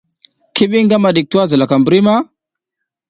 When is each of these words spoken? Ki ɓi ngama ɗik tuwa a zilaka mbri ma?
Ki 0.55 0.63
ɓi 0.71 0.79
ngama 0.85 1.09
ɗik 1.15 1.27
tuwa 1.29 1.43
a 1.47 1.49
zilaka 1.49 1.75
mbri 1.81 1.99
ma? 2.07 2.13